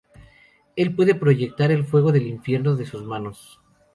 [0.75, 3.61] Él puede proyectar el fuego del infierno de sus manos.